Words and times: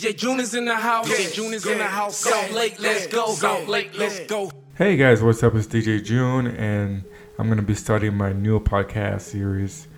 DJ 0.00 0.16
Joune 0.16 0.40
is 0.40 0.54
in 0.54 0.64
the 0.64 0.74
house. 0.74 1.06
DJ 1.06 1.34
Joune 1.34 1.52
is 1.52 1.66
in 1.66 1.76
the 1.76 1.84
house. 1.84 2.16
Salt 2.16 2.52
Lake, 2.52 2.80
let's 2.80 3.06
go. 3.08 3.34
Salt 3.34 3.68
Lake, 3.68 3.90
let's 3.98 4.18
go. 4.20 4.50
Hey 4.74 4.96
guys, 4.96 5.22
what's 5.22 5.42
up? 5.42 5.54
It's 5.54 5.66
DJ 5.66 6.02
Joune, 6.02 6.46
and 6.46 7.04
I'm 7.38 7.50
gonna 7.50 7.60
be 7.60 7.74
starting 7.74 8.16
my 8.16 8.32
new 8.32 8.60
podcast 8.60 9.20
series 9.20 9.88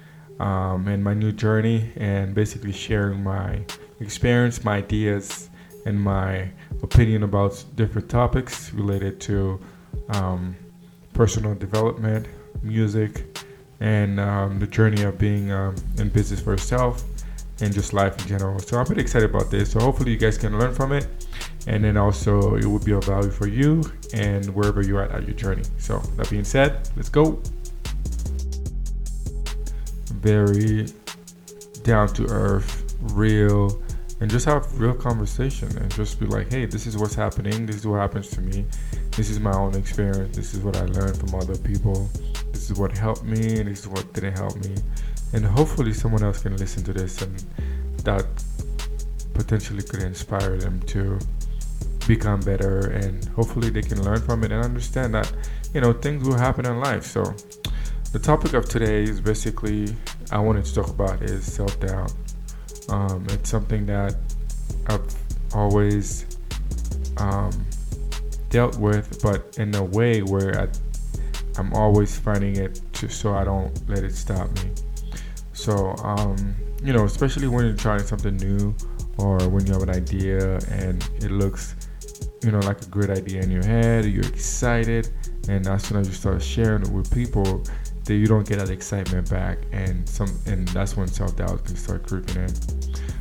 um, 0.40 0.88
and 0.88 1.04
my 1.04 1.14
new 1.14 1.30
journey, 1.30 1.92
and 1.94 2.34
basically 2.34 2.72
sharing 2.72 3.22
my 3.22 3.64
experience, 4.00 4.64
my 4.64 4.78
ideas, 4.78 5.48
and 5.86 6.00
my 6.00 6.50
opinion 6.82 7.22
about 7.22 7.64
different 7.76 8.08
topics 8.10 8.72
related 8.72 9.20
to 9.20 9.60
um, 10.14 10.56
personal 11.12 11.54
development, 11.54 12.26
music, 12.60 13.38
and 13.78 14.18
um, 14.18 14.58
the 14.58 14.66
journey 14.66 15.04
of 15.04 15.16
being 15.16 15.52
um, 15.52 15.76
in 15.98 16.08
business 16.08 16.40
for 16.40 16.50
yourself 16.50 17.04
and 17.60 17.72
just 17.72 17.92
life 17.92 18.18
in 18.22 18.28
general. 18.28 18.58
So 18.58 18.78
I'm 18.78 18.86
pretty 18.86 19.02
excited 19.02 19.30
about 19.30 19.50
this. 19.50 19.72
So 19.72 19.80
hopefully 19.80 20.12
you 20.12 20.16
guys 20.16 20.38
can 20.38 20.58
learn 20.58 20.74
from 20.74 20.92
it, 20.92 21.06
and 21.66 21.84
then 21.84 21.96
also 21.96 22.56
it 22.56 22.64
will 22.64 22.78
be 22.78 22.92
of 22.92 23.04
value 23.04 23.30
for 23.30 23.46
you 23.46 23.82
and 24.14 24.46
wherever 24.54 24.82
you're 24.82 25.02
at 25.02 25.12
at 25.12 25.26
your 25.26 25.36
journey. 25.36 25.62
So 25.78 25.98
that 26.16 26.30
being 26.30 26.44
said, 26.44 26.88
let's 26.96 27.08
go. 27.08 27.40
Very 30.14 30.86
down 31.82 32.08
to 32.14 32.26
earth, 32.28 32.96
real, 33.12 33.82
and 34.20 34.30
just 34.30 34.44
have 34.46 34.78
real 34.78 34.94
conversation 34.94 35.76
and 35.78 35.92
just 35.94 36.20
be 36.20 36.26
like, 36.26 36.50
hey, 36.50 36.64
this 36.64 36.86
is 36.86 36.96
what's 36.96 37.14
happening. 37.14 37.66
This 37.66 37.76
is 37.76 37.86
what 37.86 37.98
happens 37.98 38.30
to 38.30 38.40
me. 38.40 38.64
This 39.16 39.30
is 39.30 39.40
my 39.40 39.52
own 39.52 39.74
experience. 39.74 40.36
This 40.36 40.54
is 40.54 40.60
what 40.60 40.76
I 40.76 40.84
learned 40.86 41.16
from 41.18 41.34
other 41.34 41.56
people. 41.58 42.08
This 42.52 42.70
is 42.70 42.78
what 42.78 42.96
helped 42.96 43.24
me, 43.24 43.58
and 43.58 43.68
this 43.68 43.80
is 43.80 43.88
what 43.88 44.12
didn't 44.12 44.38
help 44.38 44.56
me 44.64 44.76
and 45.32 45.44
hopefully 45.44 45.92
someone 45.92 46.22
else 46.22 46.42
can 46.42 46.56
listen 46.56 46.82
to 46.84 46.92
this 46.92 47.22
and 47.22 47.44
that 48.04 48.26
potentially 49.34 49.82
could 49.82 50.02
inspire 50.02 50.56
them 50.58 50.80
to 50.80 51.18
become 52.06 52.40
better 52.40 52.90
and 52.90 53.24
hopefully 53.26 53.70
they 53.70 53.82
can 53.82 54.02
learn 54.02 54.20
from 54.20 54.42
it 54.44 54.52
and 54.52 54.64
understand 54.64 55.14
that 55.14 55.32
you 55.72 55.80
know 55.80 55.92
things 55.92 56.26
will 56.26 56.38
happen 56.38 56.66
in 56.66 56.80
life. 56.80 57.04
So 57.04 57.34
the 58.12 58.18
topic 58.18 58.52
of 58.52 58.68
today 58.68 59.04
is 59.04 59.22
basically 59.22 59.96
i 60.32 60.38
wanted 60.38 60.66
to 60.66 60.74
talk 60.74 60.88
about 60.88 61.22
is 61.22 61.50
self-doubt. 61.50 62.12
Um, 62.90 63.26
it's 63.30 63.48
something 63.48 63.86
that 63.86 64.16
i've 64.88 65.14
always 65.54 66.26
um, 67.16 67.52
dealt 68.50 68.76
with 68.76 69.22
but 69.22 69.56
in 69.58 69.74
a 69.74 69.82
way 69.82 70.20
where 70.20 70.60
I, 70.60 70.68
i'm 71.58 71.72
always 71.72 72.18
finding 72.18 72.56
it 72.56 72.82
to, 72.94 73.08
so 73.08 73.34
i 73.34 73.44
don't 73.44 73.72
let 73.88 74.04
it 74.04 74.14
stop 74.14 74.50
me 74.56 74.72
so, 75.62 75.94
um, 76.02 76.56
you 76.82 76.92
know, 76.92 77.04
especially 77.04 77.46
when 77.46 77.64
you're 77.64 77.76
trying 77.76 78.02
something 78.02 78.36
new 78.38 78.74
or 79.18 79.38
when 79.48 79.64
you 79.64 79.72
have 79.72 79.82
an 79.82 79.90
idea 79.90 80.58
and 80.70 81.08
it 81.18 81.30
looks, 81.30 81.76
you 82.42 82.50
know, 82.50 82.58
like 82.58 82.82
a 82.82 82.86
great 82.86 83.10
idea 83.10 83.42
in 83.42 83.50
your 83.50 83.64
head, 83.64 84.04
you're 84.04 84.26
excited, 84.26 85.08
and 85.48 85.64
as 85.68 85.84
soon 85.84 85.98
as 85.98 86.08
you 86.08 86.14
start 86.14 86.42
sharing 86.42 86.82
it 86.82 86.88
with 86.88 87.14
people, 87.14 87.62
that 88.06 88.14
you 88.14 88.26
don't 88.26 88.44
get 88.44 88.58
that 88.58 88.70
excitement 88.70 89.30
back, 89.30 89.58
and 89.70 90.08
some, 90.08 90.36
and 90.46 90.66
that's 90.68 90.96
when 90.96 91.06
self 91.06 91.36
doubt 91.36 91.64
can 91.64 91.76
start 91.76 92.08
creeping 92.08 92.42
in. 92.42 92.50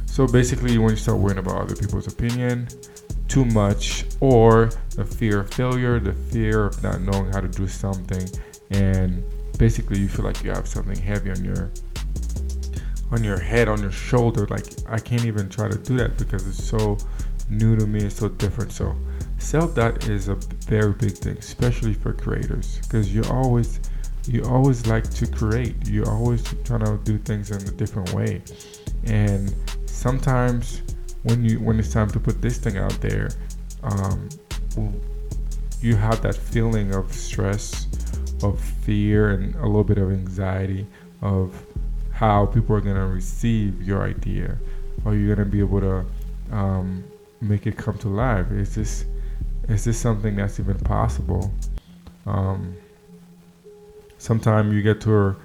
So 0.07 0.25
basically, 0.25 0.79
when 0.79 0.89
you 0.89 0.95
start 0.95 1.19
worrying 1.19 1.37
about 1.37 1.61
other 1.61 1.75
people's 1.75 2.07
opinion 2.07 2.67
too 3.27 3.45
much, 3.45 4.05
or 4.19 4.71
the 4.95 5.05
fear 5.05 5.41
of 5.41 5.53
failure, 5.53 5.99
the 5.99 6.13
fear 6.13 6.65
of 6.65 6.81
not 6.81 7.01
knowing 7.01 7.31
how 7.31 7.39
to 7.41 7.47
do 7.47 7.67
something, 7.67 8.27
and 8.71 9.23
basically 9.59 9.99
you 9.99 10.07
feel 10.07 10.25
like 10.25 10.43
you 10.43 10.49
have 10.49 10.67
something 10.67 10.97
heavy 10.97 11.29
on 11.29 11.45
your 11.45 11.69
on 13.11 13.23
your 13.23 13.39
head, 13.39 13.67
on 13.67 13.81
your 13.81 13.91
shoulder. 13.91 14.47
Like 14.47 14.65
I 14.87 14.99
can't 14.99 15.25
even 15.25 15.49
try 15.49 15.69
to 15.69 15.77
do 15.77 15.97
that 15.97 16.17
because 16.17 16.47
it's 16.47 16.63
so 16.63 16.97
new 17.49 17.75
to 17.75 17.85
me. 17.85 18.03
It's 18.03 18.15
so 18.15 18.29
different. 18.29 18.71
So 18.71 18.95
self 19.37 19.75
doubt 19.75 20.07
is 20.07 20.29
a 20.29 20.35
very 20.35 20.93
big 20.93 21.11
thing, 21.11 21.37
especially 21.37 21.93
for 21.93 22.13
creators, 22.13 22.79
because 22.79 23.13
you 23.13 23.23
always 23.29 23.79
you 24.27 24.43
always 24.45 24.87
like 24.87 25.09
to 25.15 25.27
create. 25.27 25.75
You're 25.87 26.09
always 26.09 26.43
trying 26.63 26.85
to 26.85 26.99
do 27.03 27.17
things 27.17 27.51
in 27.51 27.61
a 27.67 27.71
different 27.71 28.13
way, 28.13 28.41
and 29.05 29.53
sometimes 29.85 30.81
when 31.23 31.43
you 31.43 31.59
when 31.59 31.79
it's 31.79 31.91
time 31.91 32.09
to 32.11 32.19
put 32.19 32.41
this 32.41 32.57
thing 32.57 32.77
out 32.77 32.99
there, 33.01 33.29
um, 33.83 34.29
you 35.81 35.95
have 35.95 36.21
that 36.21 36.35
feeling 36.35 36.93
of 36.93 37.11
stress, 37.11 37.87
of 38.43 38.59
fear, 38.59 39.31
and 39.31 39.55
a 39.55 39.65
little 39.65 39.83
bit 39.83 39.97
of 39.97 40.11
anxiety 40.11 40.85
of 41.21 41.53
how 42.21 42.45
people 42.45 42.75
are 42.75 42.81
going 42.81 42.95
to 42.95 43.07
receive 43.07 43.81
your 43.81 44.03
idea. 44.03 44.55
Are 45.05 45.15
you 45.15 45.25
going 45.25 45.39
to 45.39 45.51
be 45.51 45.59
able 45.59 45.81
to 45.81 46.05
um, 46.51 47.03
make 47.41 47.65
it 47.65 47.75
come 47.75 47.97
to 47.97 48.09
life? 48.09 48.51
Is 48.51 48.75
this 48.75 49.05
is 49.67 49.85
this 49.85 49.97
something 49.97 50.35
that's 50.35 50.59
even 50.59 50.77
possible? 50.77 51.51
Um, 52.27 52.75
sometimes 54.19 54.71
you 54.71 54.83
get 54.83 55.01
to 55.01 55.29
a, 55.29 55.35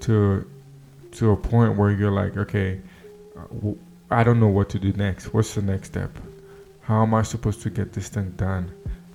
to 0.00 0.46
to 1.12 1.30
a 1.30 1.36
point 1.36 1.78
where 1.78 1.90
you're 1.90 2.10
like 2.10 2.36
okay 2.36 2.82
I 4.10 4.22
don't 4.22 4.38
know 4.38 4.48
what 4.48 4.68
to 4.70 4.78
do 4.78 4.92
next. 4.92 5.32
What's 5.32 5.54
the 5.54 5.62
next 5.62 5.88
step? 5.88 6.10
How 6.82 7.02
am 7.02 7.14
I 7.14 7.22
supposed 7.22 7.62
to 7.62 7.70
get 7.70 7.94
this 7.94 8.10
thing 8.10 8.32
done? 8.36 8.70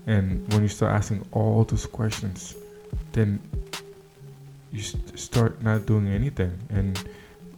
And 0.08 0.52
when 0.52 0.64
you 0.64 0.68
start 0.70 0.96
asking 0.96 1.24
all 1.32 1.64
those 1.66 1.86
questions 1.86 2.56
then 3.12 3.40
you 4.72 4.82
st- 4.82 5.20
start 5.20 5.62
not 5.62 5.86
doing 5.86 6.08
anything 6.08 6.58
and 6.70 7.04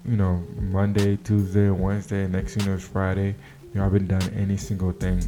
you 0.06 0.18
know 0.18 0.44
monday 0.60 1.16
tuesday 1.18 1.70
wednesday 1.70 2.28
next 2.28 2.56
thing 2.56 2.64
you 2.64 2.70
know 2.70 2.76
it's 2.76 2.88
friday 2.88 3.36
you 3.74 3.82
haven't 3.82 4.08
done 4.08 4.24
any 4.36 4.58
single 4.58 4.92
thing 4.92 5.24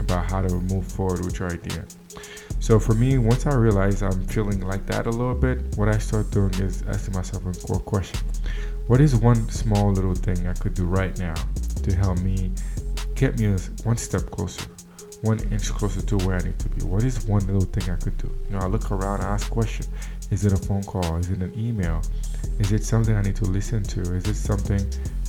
about 0.00 0.30
how 0.30 0.40
to 0.40 0.54
move 0.72 0.86
forward 0.86 1.24
with 1.24 1.38
your 1.38 1.50
idea 1.50 1.84
so 2.60 2.78
for 2.78 2.94
me 2.94 3.18
once 3.18 3.46
i 3.46 3.54
realize 3.54 4.02
i'm 4.02 4.24
feeling 4.26 4.60
like 4.60 4.84
that 4.86 5.06
a 5.06 5.10
little 5.10 5.34
bit 5.34 5.58
what 5.76 5.88
i 5.88 5.98
start 5.98 6.30
doing 6.30 6.52
is 6.54 6.82
asking 6.88 7.14
myself 7.14 7.44
a 7.46 7.66
core 7.66 7.80
question 7.80 8.20
what 8.86 9.00
is 9.00 9.16
one 9.16 9.48
small 9.48 9.92
little 9.92 10.14
thing 10.14 10.46
i 10.46 10.52
could 10.54 10.74
do 10.74 10.84
right 10.84 11.18
now 11.18 11.34
to 11.82 11.94
help 11.94 12.18
me 12.20 12.50
get 13.14 13.38
me 13.38 13.56
one 13.84 13.96
step 13.96 14.30
closer 14.30 14.66
one 15.22 15.38
inch 15.52 15.68
closer 15.70 16.00
to 16.00 16.16
where 16.18 16.36
I 16.36 16.42
need 16.42 16.58
to 16.60 16.68
be? 16.70 16.84
What 16.84 17.02
is 17.02 17.24
one 17.26 17.46
little 17.46 17.62
thing 17.62 17.92
I 17.92 17.96
could 17.96 18.16
do? 18.16 18.30
You 18.48 18.56
know, 18.56 18.60
I 18.60 18.66
look 18.66 18.90
around, 18.90 19.20
I 19.20 19.28
ask 19.34 19.50
questions. 19.50 19.88
Is 20.30 20.44
it 20.44 20.52
a 20.52 20.56
phone 20.56 20.82
call? 20.84 21.16
Is 21.16 21.30
it 21.30 21.42
an 21.42 21.52
email? 21.58 22.02
Is 22.58 22.72
it 22.72 22.84
something 22.84 23.16
I 23.16 23.22
need 23.22 23.36
to 23.36 23.44
listen 23.44 23.82
to? 23.82 24.00
Is 24.00 24.26
it 24.26 24.36
something 24.36 24.80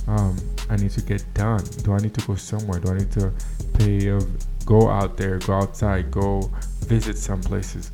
um, 0.06 0.36
I 0.70 0.76
need 0.76 0.90
to 0.92 1.02
get 1.02 1.24
done? 1.34 1.64
Do 1.82 1.92
I 1.92 1.98
need 1.98 2.14
to 2.14 2.26
go 2.26 2.36
somewhere? 2.36 2.78
Do 2.78 2.92
I 2.92 2.98
need 2.98 3.10
to 3.12 3.32
pay 3.74 4.08
a, 4.08 4.20
go 4.64 4.88
out 4.88 5.16
there, 5.16 5.38
go 5.38 5.54
outside, 5.54 6.10
go 6.10 6.50
visit 6.86 7.18
some 7.18 7.40
places? 7.40 7.90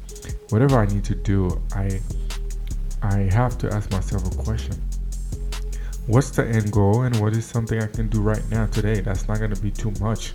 Whatever 0.50 0.78
I 0.78 0.86
need 0.86 1.04
to 1.04 1.14
do, 1.14 1.60
I 1.74 2.00
I 3.02 3.28
have 3.30 3.56
to 3.58 3.72
ask 3.72 3.90
myself 3.92 4.26
a 4.26 4.42
question. 4.42 4.74
What's 6.06 6.30
the 6.30 6.46
end 6.46 6.72
goal 6.72 7.02
and 7.02 7.14
what 7.20 7.32
is 7.34 7.44
something 7.44 7.80
I 7.80 7.86
can 7.86 8.08
do 8.08 8.20
right 8.20 8.42
now 8.50 8.66
today 8.66 9.00
that's 9.00 9.28
not 9.28 9.38
going 9.38 9.54
to 9.54 9.60
be 9.60 9.70
too 9.70 9.92
much 10.00 10.32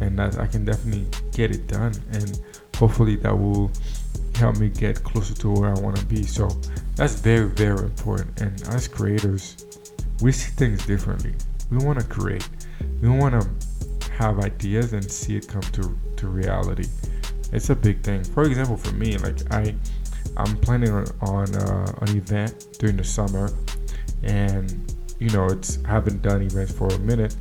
and 0.00 0.18
that 0.18 0.38
I 0.38 0.46
can 0.46 0.64
definitely 0.64 1.06
get 1.32 1.50
it 1.50 1.66
done 1.66 1.94
and 2.12 2.40
hopefully 2.76 3.16
that 3.16 3.36
will 3.36 3.70
help 4.36 4.56
me 4.58 4.68
get 4.68 5.02
closer 5.04 5.34
to 5.34 5.50
where 5.50 5.74
I 5.74 5.80
want 5.80 5.96
to 5.96 6.06
be. 6.06 6.22
So 6.22 6.48
that's 6.96 7.20
very, 7.20 7.48
very 7.48 7.84
important. 7.84 8.40
And 8.40 8.60
as 8.68 8.88
creators, 8.88 9.66
we 10.22 10.32
see 10.32 10.50
things 10.52 10.86
differently. 10.86 11.34
We 11.70 11.78
want 11.78 12.00
to 12.00 12.06
create. 12.06 12.48
We 13.00 13.08
want 13.08 13.40
to 13.40 14.10
have 14.12 14.40
ideas 14.40 14.92
and 14.92 15.10
see 15.10 15.36
it 15.36 15.48
come 15.48 15.62
to, 15.62 15.96
to 16.16 16.28
reality. 16.28 16.86
It's 17.52 17.70
a 17.70 17.76
big 17.76 18.02
thing. 18.02 18.24
For 18.24 18.44
example, 18.44 18.76
for 18.76 18.92
me, 18.94 19.16
like 19.18 19.52
I, 19.52 19.74
I'm 20.36 20.56
planning 20.58 20.90
on, 20.90 21.06
on 21.20 21.54
uh, 21.54 21.92
an 22.00 22.16
event 22.16 22.78
during 22.78 22.96
the 22.96 23.04
summer, 23.04 23.50
and 24.22 24.94
you 25.18 25.30
know, 25.30 25.46
it's 25.46 25.78
I 25.84 25.88
haven't 25.88 26.22
done 26.22 26.42
events 26.42 26.72
for 26.72 26.88
a 26.88 26.98
minute, 26.98 27.36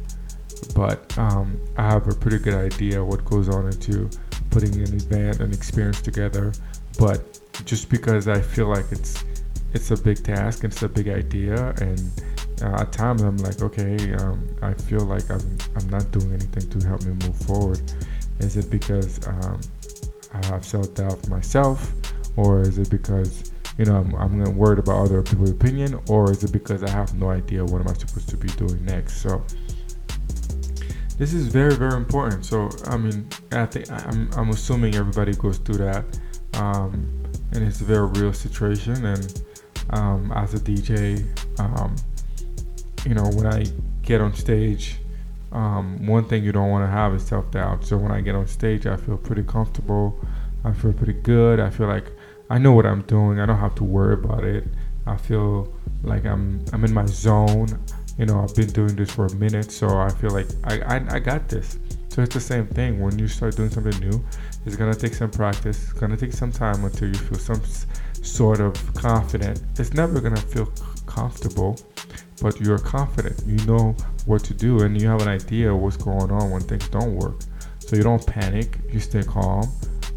but 0.75 1.17
um, 1.17 1.59
I 1.77 1.83
have 1.83 2.07
a 2.07 2.13
pretty 2.15 2.37
good 2.39 2.53
idea 2.53 3.03
what 3.03 3.25
goes 3.25 3.49
on 3.49 3.67
into 3.67 4.09
putting 4.51 4.75
an 4.75 4.93
event, 4.93 5.39
an 5.39 5.51
experience 5.51 6.01
together. 6.01 6.53
But 6.99 7.39
just 7.65 7.89
because 7.89 8.27
I 8.27 8.41
feel 8.41 8.67
like 8.67 8.91
it's 8.91 9.23
it's 9.73 9.89
a 9.91 9.97
big 9.97 10.23
task, 10.23 10.63
and 10.63 10.71
it's 10.71 10.83
a 10.83 10.89
big 10.89 11.07
idea, 11.07 11.73
and 11.81 11.99
uh, 12.61 12.81
at 12.81 12.91
times 12.91 13.21
I'm 13.21 13.37
like, 13.37 13.61
okay, 13.61 14.13
um, 14.13 14.47
I 14.61 14.73
feel 14.73 15.01
like 15.01 15.29
I'm 15.29 15.57
I'm 15.75 15.89
not 15.89 16.11
doing 16.11 16.33
anything 16.33 16.69
to 16.69 16.87
help 16.87 17.03
me 17.03 17.13
move 17.25 17.35
forward. 17.35 17.81
Is 18.39 18.57
it 18.57 18.69
because 18.69 19.25
um, 19.27 19.59
I 20.33 20.45
have 20.47 20.65
self 20.65 20.93
doubt 20.93 21.27
myself, 21.29 21.93
or 22.35 22.61
is 22.61 22.77
it 22.77 22.89
because 22.89 23.51
you 23.77 23.85
know 23.85 23.97
I'm, 23.97 24.15
I'm 24.15 24.55
worried 24.55 24.79
about 24.79 25.05
other 25.05 25.21
people's 25.21 25.51
opinion, 25.51 25.99
or 26.07 26.31
is 26.31 26.43
it 26.43 26.51
because 26.51 26.83
I 26.83 26.89
have 26.89 27.13
no 27.15 27.29
idea 27.29 27.65
what 27.65 27.81
am 27.81 27.87
I 27.87 27.93
supposed 27.93 28.29
to 28.29 28.37
be 28.37 28.49
doing 28.49 28.83
next? 28.85 29.21
So 29.21 29.43
this 31.17 31.33
is 31.33 31.47
very 31.47 31.75
very 31.75 31.95
important. 31.95 32.45
So 32.45 32.69
I 32.85 32.97
mean, 32.97 33.27
I 33.51 33.65
think 33.65 33.91
I'm 33.91 34.29
I'm 34.33 34.49
assuming 34.49 34.95
everybody 34.95 35.33
goes 35.33 35.57
through 35.57 35.77
that, 35.77 36.05
um, 36.55 37.07
and 37.51 37.63
it's 37.63 37.81
a 37.81 37.85
very 37.85 38.07
real 38.07 38.33
situation. 38.33 39.05
And 39.05 39.41
um, 39.91 40.31
as 40.33 40.53
a 40.53 40.59
DJ, 40.59 41.25
um, 41.59 41.95
you 43.05 43.13
know, 43.13 43.29
when 43.33 43.45
I 43.45 43.65
get 44.01 44.21
on 44.21 44.33
stage, 44.33 44.97
um, 45.51 46.05
one 46.07 46.25
thing 46.25 46.43
you 46.43 46.51
don't 46.51 46.69
want 46.69 46.83
to 46.83 46.91
have 46.91 47.13
is 47.13 47.23
self 47.23 47.51
doubt. 47.51 47.85
So 47.85 47.97
when 47.97 48.11
I 48.11 48.21
get 48.21 48.35
on 48.35 48.47
stage, 48.47 48.87
I 48.87 48.97
feel 48.97 49.17
pretty 49.17 49.43
comfortable. 49.43 50.19
I 50.63 50.73
feel 50.73 50.93
pretty 50.93 51.13
good. 51.13 51.59
I 51.59 51.69
feel 51.69 51.87
like 51.87 52.11
I 52.49 52.57
know 52.57 52.71
what 52.73 52.85
I'm 52.85 53.01
doing. 53.03 53.39
I 53.39 53.45
don't 53.45 53.59
have 53.59 53.75
to 53.75 53.83
worry 53.83 54.13
about 54.13 54.43
it. 54.43 54.65
I 55.05 55.17
feel 55.17 55.71
like 56.03 56.25
I'm 56.25 56.63
I'm 56.73 56.83
in 56.83 56.93
my 56.93 57.05
zone. 57.05 57.79
You 58.17 58.25
know, 58.25 58.41
I've 58.43 58.55
been 58.55 58.67
doing 58.67 58.95
this 58.95 59.11
for 59.11 59.25
a 59.25 59.35
minute, 59.35 59.71
so 59.71 59.87
I 59.87 60.09
feel 60.09 60.31
like 60.31 60.47
I, 60.63 60.79
I, 60.81 61.15
I 61.15 61.19
got 61.19 61.49
this. 61.49 61.77
So 62.13 62.21
it's 62.21 62.35
the 62.35 62.39
same 62.39 62.67
thing. 62.67 62.99
When 62.99 63.17
you 63.17 63.27
start 63.27 63.55
doing 63.55 63.71
something 63.71 63.99
new, 63.99 64.23
it's 64.67 64.75
gonna 64.75 64.93
take 64.93 65.15
some 65.15 65.31
practice. 65.31 65.81
It's 65.89 65.93
gonna 65.93 66.15
take 66.15 66.31
some 66.31 66.51
time 66.51 66.85
until 66.85 67.07
you 67.07 67.15
feel 67.15 67.39
some 67.39 67.59
sort 68.21 68.59
of 68.59 68.75
confident. 68.93 69.63
It's 69.79 69.95
never 69.95 70.21
gonna 70.21 70.37
feel 70.39 70.71
comfortable, 71.07 71.75
but 72.39 72.61
you're 72.61 72.77
confident. 72.77 73.41
You 73.47 73.65
know 73.65 73.95
what 74.27 74.43
to 74.43 74.53
do, 74.53 74.81
and 74.83 75.01
you 75.01 75.07
have 75.07 75.23
an 75.23 75.27
idea 75.27 75.75
what's 75.75 75.97
going 75.97 76.29
on 76.29 76.51
when 76.51 76.61
things 76.61 76.87
don't 76.89 77.15
work. 77.15 77.39
So 77.79 77.95
you 77.95 78.03
don't 78.03 78.23
panic. 78.27 78.77
You 78.91 78.99
stay 78.99 79.23
calm. 79.23 79.67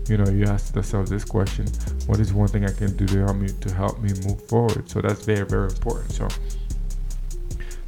You 0.07 0.19
know, 0.19 0.31
you 0.31 0.45
ask 0.45 0.77
yourself 0.77 1.09
this 1.09 1.25
question: 1.25 1.65
What 2.09 2.21
is 2.21 2.35
one 2.35 2.49
thing 2.49 2.67
I 2.67 2.73
can 2.73 2.95
do 2.95 3.07
to 3.07 3.25
help 3.25 3.37
me 3.39 3.49
to 3.49 3.73
help 3.73 4.01
me 4.01 4.11
move 4.27 4.47
forward? 4.49 4.87
So 4.91 5.01
that's 5.01 5.25
very 5.25 5.47
very 5.47 5.69
important. 5.71 6.13
So 6.13 6.29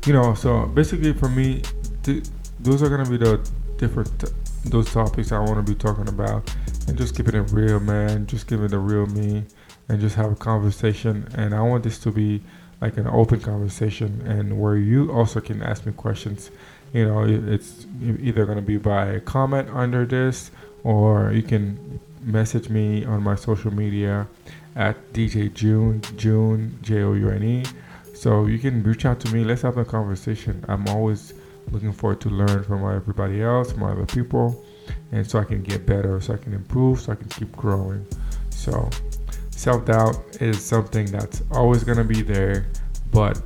you 0.06 0.14
know, 0.14 0.32
so 0.32 0.64
basically 0.64 1.12
for 1.12 1.28
me, 1.28 1.60
th- 2.04 2.24
those 2.60 2.82
are 2.82 2.88
gonna 2.88 3.10
be 3.10 3.18
the 3.18 3.38
different 3.78 4.20
t- 4.20 4.28
those 4.64 4.92
topics 4.92 5.32
I 5.32 5.38
want 5.38 5.64
to 5.64 5.72
be 5.72 5.78
talking 5.78 6.08
about, 6.08 6.52
and 6.86 6.98
just 6.98 7.16
keeping 7.16 7.34
it 7.34 7.50
real, 7.52 7.80
man. 7.80 8.26
Just 8.26 8.46
giving 8.46 8.68
the 8.68 8.78
real 8.78 9.06
me, 9.06 9.44
and 9.88 10.00
just 10.00 10.16
have 10.16 10.32
a 10.32 10.36
conversation. 10.36 11.28
And 11.34 11.54
I 11.54 11.62
want 11.62 11.84
this 11.84 11.98
to 12.00 12.10
be 12.10 12.42
like 12.80 12.96
an 12.96 13.06
open 13.06 13.40
conversation, 13.40 14.22
and 14.26 14.60
where 14.60 14.76
you 14.76 15.10
also 15.12 15.40
can 15.40 15.62
ask 15.62 15.86
me 15.86 15.92
questions. 15.92 16.50
You 16.92 17.06
know, 17.06 17.24
it's 17.24 17.86
either 18.02 18.46
gonna 18.46 18.62
be 18.62 18.78
by 18.78 19.20
comment 19.20 19.68
under 19.70 20.04
this, 20.06 20.50
or 20.84 21.32
you 21.32 21.42
can 21.42 22.00
message 22.22 22.68
me 22.68 23.04
on 23.04 23.22
my 23.22 23.34
social 23.34 23.72
media 23.72 24.26
at 24.76 25.12
DJ 25.12 25.52
Joune 25.52 26.02
Joune 26.16 26.78
J 26.82 27.02
O 27.02 27.12
U 27.14 27.30
N 27.30 27.42
E. 27.42 27.64
So 28.14 28.46
you 28.46 28.58
can 28.58 28.82
reach 28.82 29.04
out 29.04 29.20
to 29.20 29.32
me. 29.32 29.44
Let's 29.44 29.62
have 29.62 29.76
a 29.76 29.84
conversation. 29.84 30.64
I'm 30.68 30.88
always 30.88 31.34
looking 31.70 31.92
forward 31.92 32.20
to 32.22 32.30
learn 32.30 32.62
from 32.64 32.84
everybody 32.84 33.42
else, 33.42 33.72
from 33.72 33.82
other 33.84 34.06
people, 34.06 34.64
and 35.12 35.28
so 35.28 35.38
I 35.38 35.44
can 35.44 35.62
get 35.62 35.86
better, 35.86 36.20
so 36.20 36.34
I 36.34 36.36
can 36.36 36.54
improve, 36.54 37.00
so 37.00 37.12
I 37.12 37.14
can 37.16 37.28
keep 37.28 37.54
growing. 37.56 38.06
So 38.50 38.88
self 39.50 39.84
doubt 39.84 40.16
is 40.40 40.62
something 40.62 41.06
that's 41.06 41.42
always 41.52 41.84
gonna 41.84 42.04
be 42.04 42.22
there, 42.22 42.66
but 43.10 43.40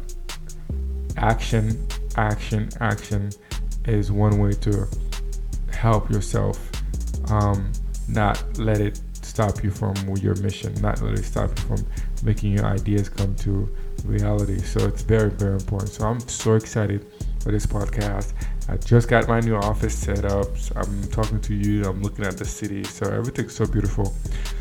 action, 1.16 1.86
action, 2.16 2.68
action 2.80 3.30
is 3.86 4.12
one 4.12 4.38
way 4.38 4.52
to 4.52 4.86
help 5.72 6.10
yourself 6.10 6.70
um, 7.30 7.72
not 8.08 8.58
let 8.58 8.80
it 8.80 9.00
stop 9.22 9.64
you 9.64 9.70
from 9.70 9.94
your 10.16 10.34
mission, 10.36 10.74
not 10.80 11.00
let 11.00 11.18
it 11.18 11.24
stop 11.24 11.50
you 11.58 11.76
from 11.76 11.86
making 12.22 12.52
your 12.52 12.66
ideas 12.66 13.08
come 13.08 13.34
to 13.36 13.68
reality. 14.04 14.58
So 14.58 14.86
it's 14.86 15.02
very, 15.02 15.30
very 15.30 15.54
important. 15.54 15.90
So 15.90 16.06
I'm 16.06 16.20
so 16.20 16.54
excited 16.54 17.06
for 17.42 17.50
this 17.50 17.66
podcast. 17.66 18.32
I 18.68 18.76
just 18.76 19.08
got 19.08 19.28
my 19.28 19.40
new 19.40 19.56
office 19.56 19.94
set 19.94 20.24
up. 20.24 20.56
So 20.56 20.74
I'm 20.76 21.02
talking 21.08 21.40
to 21.40 21.54
you. 21.54 21.84
I'm 21.84 22.02
looking 22.02 22.24
at 22.24 22.36
the 22.36 22.44
city. 22.44 22.84
So 22.84 23.06
everything's 23.06 23.54
so 23.54 23.66
beautiful. 23.66 24.14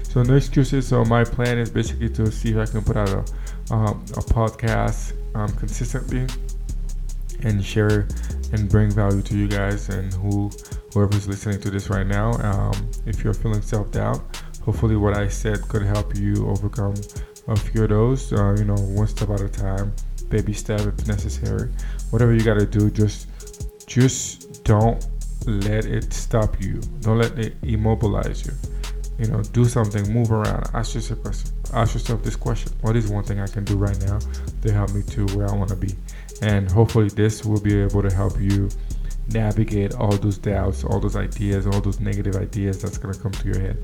So 0.04 0.24
no 0.24 0.36
excuses. 0.36 0.88
So 0.88 1.06
my 1.06 1.24
plan 1.24 1.58
is 1.58 1.70
basically 1.70 2.10
to 2.10 2.32
see 2.32 2.52
if 2.52 2.58
I 2.58 2.66
can 2.66 2.84
put 2.84 2.98
out 2.98 3.10
a, 3.10 3.74
um, 3.74 4.04
a 4.18 4.22
podcast 4.22 5.14
um, 5.36 5.50
consistently 5.54 6.28
and 7.44 7.64
share 7.64 8.08
and 8.54 8.70
bring 8.70 8.92
value 8.92 9.22
to 9.22 9.38
you 9.38 9.48
guys 9.48 9.90
and 9.90 10.14
who 10.14 10.52
whoever's 10.94 11.28
listening 11.28 11.60
to 11.62 11.70
this 11.70 11.90
right 11.90 12.06
now. 12.06 12.32
Um, 12.42 12.90
if 13.06 13.24
you're 13.24 13.34
feeling 13.34 13.62
self 13.62 13.92
doubt, 13.92 14.22
hopefully 14.64 14.96
what 14.96 15.16
I 15.16 15.28
said 15.28 15.62
could 15.70 15.84
help 15.84 16.16
you 16.16 16.50
overcome 16.50 16.96
a 17.48 17.56
few 17.56 17.84
of 17.84 17.90
those. 17.90 18.34
Uh, 18.34 18.56
you 18.58 18.66
know, 18.66 18.76
one 18.76 19.08
step 19.08 19.30
at 19.30 19.42
a 19.42 19.50
time, 19.50 19.94
baby 20.30 20.54
step 20.54 20.82
if 20.82 21.08
necessary. 21.08 21.70
Whatever 22.12 22.34
you 22.34 22.44
gotta 22.44 22.66
do, 22.66 22.90
just 22.92 23.28
just 23.88 24.64
don't 24.64 25.06
let 25.46 25.86
it 25.86 26.14
stop 26.14 26.62
you. 26.62 26.80
Don't 27.02 27.18
let 27.18 27.38
it 27.38 27.56
immobilize 27.64 28.46
you. 28.46 28.54
You 29.18 29.28
know, 29.28 29.44
do 29.44 29.66
something, 29.66 30.12
move 30.14 30.32
around. 30.32 30.70
Ask 30.74 30.96
yourself, 30.96 31.20
ask 31.74 31.94
yourself 31.94 32.24
this 32.24 32.36
question: 32.36 32.72
What 32.82 32.96
is 32.96 33.08
one 33.08 33.24
thing 33.24 33.40
I 33.40 33.48
can 33.48 33.64
do 33.64 33.76
right 33.76 34.00
now 34.02 34.20
to 34.62 34.72
help 34.72 34.94
me 34.94 35.04
to 35.04 35.26
where 35.38 35.50
I 35.50 35.56
want 35.56 35.70
to 35.70 35.76
be? 35.76 35.96
And 36.42 36.70
hopefully, 36.70 37.10
this 37.10 37.46
will 37.46 37.62
be 37.62 37.82
able 37.82 38.02
to 38.02 38.14
help 38.14 38.40
you 38.40 38.70
navigate 39.34 39.94
all 39.96 40.12
those 40.12 40.38
doubts, 40.38 40.84
all 40.84 41.00
those 41.00 41.16
ideas, 41.16 41.68
all 41.68 41.80
those 41.82 42.00
negative 42.00 42.36
ideas 42.36 42.82
that's 42.82 42.98
gonna 42.98 43.18
come 43.18 43.32
to 43.32 43.48
your 43.48 43.60
head. 43.60 43.78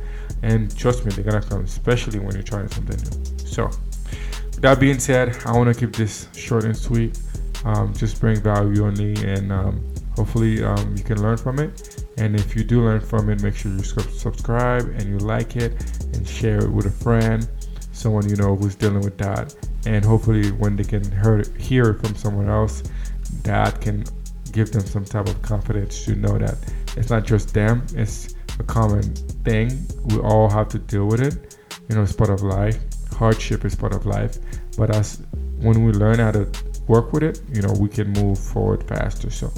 And 0.44 0.76
trust 0.76 1.06
me, 1.06 1.12
they're 1.12 1.24
gonna 1.24 1.46
come, 1.46 1.64
especially 1.64 2.20
when 2.20 2.34
you're 2.34 2.44
trying 2.44 2.68
something 2.70 2.98
new. 2.98 3.48
So, 3.48 3.70
that 4.62 4.80
being 4.80 5.00
said, 5.00 5.38
I 5.46 5.52
want 5.52 5.74
to 5.74 5.80
keep 5.80 5.96
this 5.96 6.28
short 6.36 6.64
and 6.64 6.76
sweet. 6.76 7.20
Um, 7.66 7.94
just 7.94 8.20
bring 8.22 8.42
value 8.42 8.86
only, 8.86 9.14
and 9.26 9.52
um, 9.52 9.84
hopefully 10.16 10.64
um, 10.64 10.96
you 10.96 11.04
can 11.04 11.22
learn 11.22 11.38
from 11.38 11.60
it. 11.60 12.06
And 12.18 12.36
if 12.36 12.56
you 12.56 12.64
do 12.64 12.84
learn 12.84 13.02
from 13.02 13.30
it, 13.30 13.42
make 13.42 13.56
sure 13.56 13.72
you 13.72 13.84
subscribe 13.84 14.84
and 14.84 15.04
you 15.04 15.18
like 15.20 15.56
it 15.56 15.74
and 16.14 16.28
share 16.28 16.64
it 16.64 16.72
with 16.72 16.86
a 16.86 16.92
friend, 16.92 17.48
someone 17.92 18.28
you 18.30 18.36
know 18.36 18.56
who's 18.56 18.76
dealing 18.76 19.02
with 19.02 19.18
that. 19.18 19.56
And 19.86 20.04
hopefully, 20.04 20.52
when 20.52 20.76
they 20.76 20.84
can 20.84 21.04
hear, 21.22 21.44
hear 21.58 21.92
it 21.92 22.02
from 22.02 22.16
someone 22.16 22.50
else, 22.50 22.84
that 23.44 23.82
can 23.82 24.06
give 24.52 24.72
them 24.72 24.86
some 24.86 25.06
type 25.06 25.28
of 25.28 25.42
confidence 25.42 26.06
to 26.06 26.16
know 26.16 26.38
that 26.38 26.58
it's 26.96 27.10
not 27.10 27.26
just 27.26 27.54
them, 27.54 27.86
it's 27.96 28.34
a 28.60 28.64
common 28.64 29.04
thing. 29.46 29.86
We 30.06 30.18
all 30.18 30.50
have 30.50 30.70
to 30.70 30.80
deal 30.80 31.06
with 31.06 31.22
it. 31.22 31.58
You 31.90 31.96
know, 31.96 32.04
it's 32.04 32.14
part 32.14 32.30
of 32.30 32.42
life. 32.42 32.78
Hardship 33.14 33.66
is 33.66 33.76
part 33.76 33.94
of 33.94 34.06
life. 34.06 34.38
But 34.78 34.96
as 34.96 35.22
when 35.60 35.86
we 35.86 35.92
learn 35.92 36.20
how 36.20 36.32
to 36.32 36.46
work 36.88 37.14
with 37.14 37.24
it, 37.24 37.42
you 37.52 37.62
know, 37.62 37.74
we 37.80 37.90
can 37.90 38.12
move 38.14 38.40
forward 38.40 38.84
faster. 38.84 39.30
So, 39.30 39.52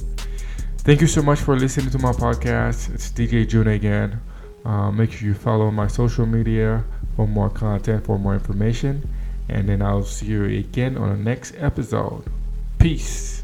thank 0.80 1.02
you 1.02 1.08
so 1.08 1.22
much 1.22 1.40
for 1.40 1.58
listening 1.58 1.90
to 1.92 2.00
my 2.00 2.12
podcast. 2.12 2.94
It's 2.94 3.12
DJ 3.12 3.48
Joune 3.48 3.68
again. 3.68 4.20
Uh, 4.66 4.92
make 4.92 5.12
sure 5.12 5.28
you 5.28 5.34
follow 5.34 5.72
my 5.72 5.88
social 5.88 6.26
media 6.26 6.84
for 7.16 7.28
more 7.28 7.50
content, 7.50 8.06
for 8.06 8.20
more 8.20 8.34
information. 8.34 9.08
And 9.48 9.68
then 9.68 9.82
I'll 9.82 10.04
see 10.04 10.28
you 10.28 10.46
again 10.46 10.98
on 10.98 11.10
the 11.10 11.24
next 11.24 11.56
episode. 11.58 12.24
Peace. 12.78 13.44